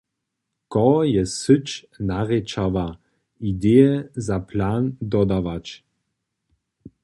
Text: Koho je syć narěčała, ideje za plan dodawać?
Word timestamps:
Koho 0.71 1.03
je 1.13 1.23
syć 1.25 1.67
narěčała, 2.09 2.87
ideje 3.51 4.09
za 4.15 4.39
plan 4.39 4.95
dodawać? 5.01 5.83